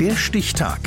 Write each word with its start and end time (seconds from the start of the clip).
Der 0.00 0.14
Stichtag. 0.14 0.78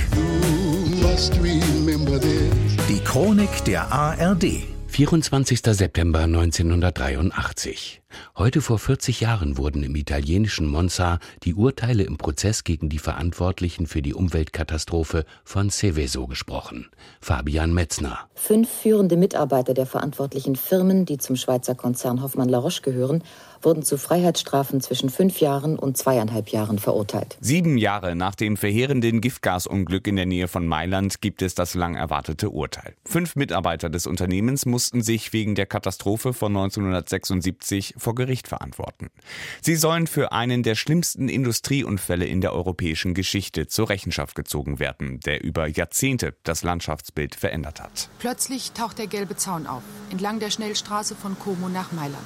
Die 2.87 2.99
Chronik 3.03 3.65
der 3.65 3.91
ARD. 3.91 4.45
24. 4.87 5.59
September 5.61 6.19
1983. 6.21 8.00
Heute 8.37 8.61
vor 8.61 8.79
40 8.79 9.21
Jahren 9.21 9.57
wurden 9.57 9.83
im 9.83 9.95
italienischen 9.95 10.67
Monza 10.67 11.19
die 11.43 11.53
Urteile 11.53 12.03
im 12.03 12.17
Prozess 12.17 12.63
gegen 12.63 12.89
die 12.89 12.99
Verantwortlichen 12.99 13.87
für 13.87 14.01
die 14.01 14.13
Umweltkatastrophe 14.13 15.25
von 15.43 15.69
Seveso 15.69 16.27
gesprochen. 16.27 16.89
Fabian 17.19 17.73
Metzner. 17.73 18.19
Fünf 18.35 18.69
führende 18.69 19.17
Mitarbeiter 19.17 19.73
der 19.73 19.85
verantwortlichen 19.85 20.55
Firmen, 20.55 21.05
die 21.05 21.17
zum 21.17 21.35
Schweizer 21.35 21.75
Konzern 21.75 22.21
Hoffmann 22.21 22.49
La 22.49 22.57
Roche 22.57 22.81
gehören, 22.81 23.23
wurden 23.63 23.83
zu 23.83 23.97
Freiheitsstrafen 23.97 24.81
zwischen 24.81 25.09
fünf 25.09 25.39
Jahren 25.39 25.77
und 25.77 25.97
zweieinhalb 25.97 26.49
Jahren 26.49 26.79
verurteilt. 26.79 27.37
Sieben 27.41 27.77
Jahre 27.77 28.15
nach 28.15 28.35
dem 28.35 28.57
verheerenden 28.57 29.21
Giftgasunglück 29.21 30.07
in 30.07 30.15
der 30.15 30.25
Nähe 30.25 30.47
von 30.47 30.65
Mailand 30.65 31.21
gibt 31.21 31.41
es 31.41 31.55
das 31.55 31.73
lang 31.73 31.95
erwartete 31.95 32.49
Urteil. 32.49 32.95
Fünf 33.05 33.35
Mitarbeiter 33.35 33.89
des 33.89 34.07
Unternehmens 34.07 34.65
mussten 34.65 35.01
sich 35.01 35.33
wegen 35.33 35.55
der 35.55 35.65
Katastrophe 35.65 36.33
von 36.33 36.55
1976 36.55 37.95
vor 38.01 38.15
Gericht 38.15 38.47
verantworten. 38.47 39.09
Sie 39.61 39.75
sollen 39.75 40.07
für 40.07 40.31
einen 40.31 40.63
der 40.63 40.75
schlimmsten 40.75 41.29
Industrieunfälle 41.29 42.25
in 42.25 42.41
der 42.41 42.53
europäischen 42.53 43.13
Geschichte 43.13 43.67
zur 43.67 43.89
Rechenschaft 43.89 44.35
gezogen 44.35 44.79
werden, 44.79 45.19
der 45.21 45.43
über 45.43 45.67
Jahrzehnte 45.67 46.35
das 46.43 46.63
Landschaftsbild 46.63 47.35
verändert 47.35 47.81
hat. 47.81 48.09
Plötzlich 48.19 48.71
taucht 48.71 48.97
der 48.97 49.07
gelbe 49.07 49.35
Zaun 49.35 49.67
auf, 49.67 49.83
entlang 50.09 50.39
der 50.39 50.51
Schnellstraße 50.51 51.15
von 51.15 51.37
Como 51.39 51.69
nach 51.69 51.91
Mailand. 51.91 52.25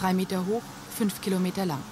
Drei 0.00 0.14
Meter 0.14 0.46
hoch, 0.46 0.62
fünf 0.96 1.20
Kilometer 1.20 1.66
lang. 1.66 1.82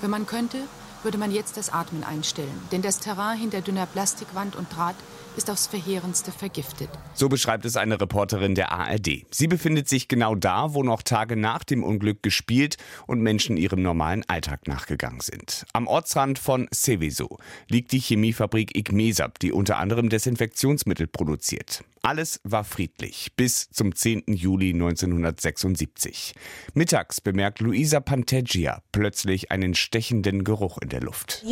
Wenn 0.00 0.10
man 0.10 0.26
könnte, 0.26 0.58
würde 1.02 1.18
man 1.18 1.30
jetzt 1.30 1.56
das 1.56 1.72
Atmen 1.72 2.04
einstellen, 2.04 2.60
denn 2.72 2.82
das 2.82 2.98
Terrain 2.98 3.38
hinter 3.38 3.60
dünner 3.60 3.86
Plastikwand 3.86 4.56
und 4.56 4.74
Draht 4.74 4.96
ist 5.38 5.50
aufs 5.50 5.68
Verheerendste 5.68 6.32
vergiftet. 6.32 6.90
So 7.14 7.28
beschreibt 7.28 7.64
es 7.64 7.76
eine 7.76 8.00
Reporterin 8.00 8.56
der 8.56 8.72
ARD. 8.72 9.24
Sie 9.30 9.46
befindet 9.46 9.88
sich 9.88 10.08
genau 10.08 10.34
da, 10.34 10.74
wo 10.74 10.82
noch 10.82 11.02
Tage 11.02 11.36
nach 11.36 11.62
dem 11.62 11.84
Unglück 11.84 12.22
gespielt 12.22 12.76
und 13.06 13.22
Menschen 13.22 13.56
ihrem 13.56 13.80
normalen 13.80 14.24
Alltag 14.28 14.66
nachgegangen 14.66 15.20
sind. 15.20 15.64
Am 15.72 15.86
Ortsrand 15.86 16.40
von 16.40 16.68
Seveso 16.72 17.38
liegt 17.68 17.92
die 17.92 18.00
Chemiefabrik 18.00 18.76
Igmesab, 18.76 19.38
die 19.38 19.52
unter 19.52 19.78
anderem 19.78 20.08
Desinfektionsmittel 20.08 21.06
produziert. 21.06 21.84
Alles 22.02 22.40
war 22.44 22.64
friedlich 22.64 23.32
bis 23.36 23.68
zum 23.70 23.94
10. 23.94 24.24
Juli 24.28 24.70
1976. 24.70 26.34
Mittags 26.74 27.20
bemerkt 27.20 27.60
Luisa 27.60 28.00
Panteggia 28.00 28.82
plötzlich 28.92 29.50
einen 29.50 29.74
stechenden 29.74 30.42
Geruch 30.44 30.78
in 30.88 30.90
der 30.90 31.02
Luft. 31.02 31.44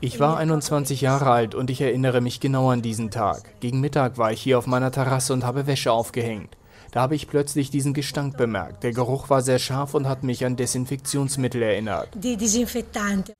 Ich 0.00 0.20
war 0.20 0.36
21 0.36 1.00
Jahre 1.00 1.30
alt 1.30 1.54
und 1.56 1.68
ich 1.68 1.80
erinnere 1.80 2.20
mich 2.20 2.38
genau 2.38 2.70
an 2.70 2.80
diesen 2.80 3.10
Tag. 3.10 3.60
Gegen 3.60 3.80
Mittag 3.80 4.18
war 4.18 4.30
ich 4.32 4.40
hier 4.40 4.58
auf 4.58 4.68
meiner 4.68 4.92
Terrasse 4.92 5.32
und 5.32 5.44
habe 5.44 5.66
Wäsche 5.66 5.90
aufgehängt. 5.90 6.56
Da 6.92 7.00
habe 7.02 7.16
ich 7.16 7.28
plötzlich 7.28 7.70
diesen 7.70 7.92
Gestank 7.92 8.36
bemerkt. 8.36 8.82
Der 8.82 8.92
Geruch 8.92 9.28
war 9.28 9.42
sehr 9.42 9.58
scharf 9.58 9.94
und 9.94 10.08
hat 10.08 10.22
mich 10.22 10.44
an 10.46 10.56
Desinfektionsmittel 10.56 11.60
erinnert. 11.60 12.08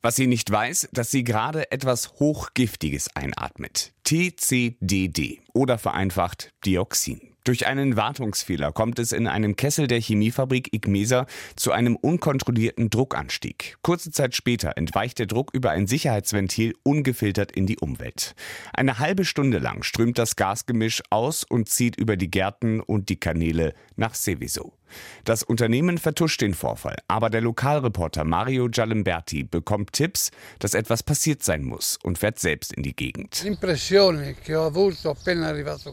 Was 0.02 0.16
sie 0.16 0.26
nicht 0.26 0.50
weiß, 0.50 0.88
dass 0.92 1.10
sie 1.10 1.24
gerade 1.24 1.70
etwas 1.70 2.14
Hochgiftiges 2.18 3.14
einatmet. 3.14 3.92
TCDD 4.04 5.40
oder 5.54 5.78
vereinfacht 5.78 6.52
Dioxin. 6.66 7.27
Durch 7.44 7.66
einen 7.66 7.96
Wartungsfehler 7.96 8.72
kommt 8.72 8.98
es 8.98 9.12
in 9.12 9.26
einem 9.26 9.56
Kessel 9.56 9.86
der 9.86 10.00
Chemiefabrik 10.00 10.72
Igmesa 10.72 11.26
zu 11.56 11.72
einem 11.72 11.96
unkontrollierten 11.96 12.90
Druckanstieg. 12.90 13.78
Kurze 13.82 14.10
Zeit 14.10 14.34
später 14.34 14.76
entweicht 14.76 15.18
der 15.18 15.26
Druck 15.26 15.50
über 15.54 15.70
ein 15.70 15.86
Sicherheitsventil 15.86 16.74
ungefiltert 16.82 17.52
in 17.52 17.66
die 17.66 17.78
Umwelt. 17.78 18.34
Eine 18.72 18.98
halbe 18.98 19.24
Stunde 19.24 19.58
lang 19.58 19.82
strömt 19.82 20.18
das 20.18 20.36
Gasgemisch 20.36 21.02
aus 21.10 21.44
und 21.44 21.68
zieht 21.68 21.96
über 21.96 22.16
die 22.16 22.30
Gärten 22.30 22.80
und 22.80 23.08
die 23.08 23.20
Kanäle 23.20 23.74
nach 23.96 24.14
Seveso. 24.14 24.77
Das 25.24 25.42
Unternehmen 25.42 25.98
vertuscht 25.98 26.40
den 26.40 26.54
Vorfall, 26.54 26.96
aber 27.08 27.30
der 27.30 27.40
Lokalreporter 27.40 28.24
Mario 28.24 28.68
Gialimberti 28.68 29.44
bekommt 29.44 29.92
Tipps, 29.92 30.30
dass 30.58 30.74
etwas 30.74 31.02
passiert 31.02 31.42
sein 31.42 31.64
muss 31.64 31.98
und 32.02 32.18
fährt 32.18 32.38
selbst 32.38 32.72
in 32.72 32.82
die 32.82 32.94
Gegend. 32.94 33.44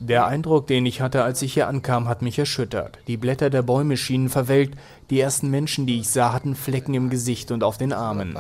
Der 0.02 0.26
Eindruck, 0.28 0.68
den 0.68 0.86
ich 0.86 1.02
hatte, 1.02 1.24
als 1.24 1.42
ich 1.42 1.54
hier 1.54 1.68
ankam, 1.68 2.08
hat 2.08 2.22
mich 2.22 2.40
erschüttert. 2.40 3.00
Die 3.08 3.18
Blätter 3.18 3.50
der 3.50 3.62
Bäume 3.62 3.98
schienen 3.98 4.30
verwelkt, 4.30 4.78
die 5.10 5.20
ersten 5.20 5.52
Menschen, 5.52 5.86
die 5.86 6.00
ich 6.00 6.10
sah, 6.10 6.34
hatten 6.34 6.56
Flecken 6.56 6.96
im 6.96 7.10
Gesicht 7.12 7.52
und 7.52 7.64
auf 7.64 7.78
den 7.78 7.94
Armen. 7.94 8.36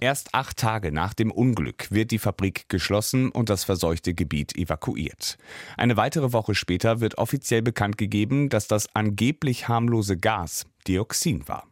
Erst 0.00 0.28
acht 0.32 0.56
Tage 0.56 0.92
nach 0.92 1.12
dem 1.12 1.32
Unglück 1.32 1.90
wird 1.90 2.12
die 2.12 2.18
Fabrik 2.18 2.68
geschlossen 2.68 3.30
und 3.30 3.50
das 3.50 3.64
verseuchte 3.64 4.14
Gebiet 4.14 4.56
evakuiert. 4.56 5.38
Eine 5.76 5.96
weitere 5.96 6.32
Woche 6.32 6.54
später 6.54 7.00
wird 7.00 7.18
offiziell 7.18 7.62
bekannt 7.62 7.98
gegeben, 7.98 8.48
dass 8.48 8.65
das 8.68 8.94
angeblich 8.94 9.68
harmlose 9.68 10.16
Gas 10.16 10.66
Dioxin 10.86 11.46
war. 11.48 11.66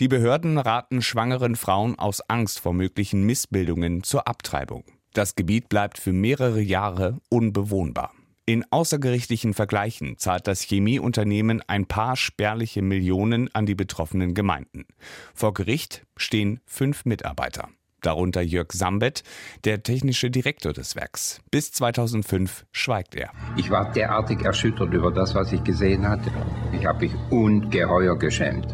Die 0.00 0.08
Behörden 0.08 0.58
raten 0.58 1.02
schwangeren 1.02 1.56
Frauen 1.56 1.98
aus 1.98 2.20
Angst 2.28 2.60
vor 2.60 2.72
möglichen 2.72 3.24
Missbildungen 3.24 4.02
zur 4.02 4.28
Abtreibung. 4.28 4.84
Das 5.12 5.36
Gebiet 5.36 5.68
bleibt 5.68 5.98
für 5.98 6.12
mehrere 6.12 6.60
Jahre 6.60 7.18
unbewohnbar. 7.28 8.12
In 8.46 8.64
außergerichtlichen 8.70 9.54
Vergleichen 9.54 10.18
zahlt 10.18 10.46
das 10.46 10.60
Chemieunternehmen 10.60 11.62
ein 11.66 11.86
paar 11.86 12.14
spärliche 12.16 12.82
Millionen 12.82 13.48
an 13.54 13.64
die 13.64 13.74
betroffenen 13.74 14.34
Gemeinden. 14.34 14.84
Vor 15.32 15.54
Gericht 15.54 16.04
stehen 16.16 16.60
fünf 16.66 17.06
Mitarbeiter. 17.06 17.70
Darunter 18.04 18.42
Jörg 18.42 18.72
Sambet, 18.72 19.22
der 19.64 19.82
technische 19.82 20.30
Direktor 20.30 20.72
des 20.72 20.96
Werks. 20.96 21.40
Bis 21.50 21.72
2005 21.72 22.64
schweigt 22.72 23.14
er. 23.14 23.30
Ich 23.56 23.70
war 23.70 23.92
derartig 23.92 24.42
erschüttert 24.42 24.92
über 24.92 25.10
das, 25.10 25.34
was 25.34 25.52
ich 25.52 25.62
gesehen 25.64 26.08
hatte. 26.08 26.30
Ich 26.72 26.86
habe 26.86 27.00
mich 27.06 27.12
ungeheuer 27.30 28.18
geschämt 28.18 28.66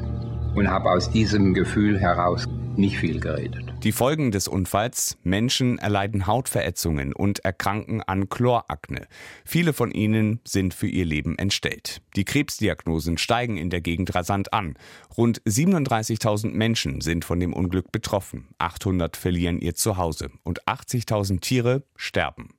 und 0.54 0.68
habe 0.68 0.90
aus 0.90 1.10
diesem 1.10 1.54
Gefühl 1.54 1.98
heraus 1.98 2.46
nicht 2.76 2.98
viel 2.98 3.20
geredet. 3.20 3.64
Die 3.82 3.92
Folgen 3.92 4.30
des 4.30 4.48
Unfalls: 4.48 5.18
Menschen 5.22 5.78
erleiden 5.78 6.26
Hautverätzungen 6.26 7.12
und 7.12 7.44
erkranken 7.44 8.02
an 8.02 8.28
Chlorakne. 8.28 9.06
Viele 9.44 9.72
von 9.72 9.90
ihnen 9.90 10.40
sind 10.44 10.74
für 10.74 10.88
ihr 10.88 11.04
Leben 11.04 11.38
entstellt. 11.38 12.02
Die 12.16 12.24
Krebsdiagnosen 12.24 13.18
steigen 13.18 13.56
in 13.56 13.70
der 13.70 13.80
Gegend 13.80 14.14
rasant 14.14 14.52
an. 14.52 14.76
Rund 15.16 15.42
37.000 15.42 16.52
Menschen 16.52 17.00
sind 17.00 17.24
von 17.24 17.40
dem 17.40 17.52
Unglück 17.52 17.90
betroffen. 17.92 18.48
800 18.58 19.16
verlieren 19.16 19.58
ihr 19.58 19.74
Zuhause 19.74 20.30
und 20.44 20.66
80.000 20.66 21.40
Tiere 21.40 21.82
sterben. 21.96 22.50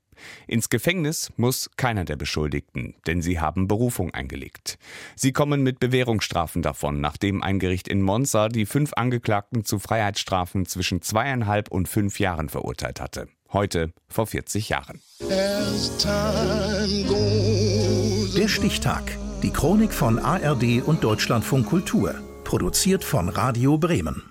Ins 0.47 0.69
Gefängnis 0.69 1.31
muss 1.37 1.69
keiner 1.77 2.05
der 2.05 2.15
Beschuldigten, 2.15 2.95
denn 3.07 3.21
sie 3.21 3.39
haben 3.39 3.67
Berufung 3.67 4.13
eingelegt. 4.13 4.77
Sie 5.15 5.31
kommen 5.31 5.63
mit 5.63 5.79
Bewährungsstrafen 5.79 6.61
davon, 6.61 7.01
nachdem 7.01 7.41
ein 7.43 7.59
Gericht 7.59 7.87
in 7.87 8.01
Monza 8.01 8.49
die 8.49 8.65
fünf 8.65 8.93
Angeklagten 8.93 9.65
zu 9.65 9.79
Freiheitsstrafen 9.79 10.65
zwischen 10.65 11.01
zweieinhalb 11.01 11.69
und 11.71 11.87
fünf 11.87 12.19
Jahren 12.19 12.49
verurteilt 12.49 13.01
hatte. 13.01 13.27
Heute 13.53 13.91
vor 14.07 14.27
40 14.27 14.69
Jahren. 14.69 15.01
Der 18.37 18.47
Stichtag. 18.47 19.17
Die 19.43 19.51
Chronik 19.51 19.93
von 19.93 20.19
ARD 20.19 20.81
und 20.85 21.03
Deutschlandfunk 21.03 21.67
Kultur. 21.67 22.15
Produziert 22.43 23.03
von 23.03 23.27
Radio 23.27 23.77
Bremen. 23.77 24.30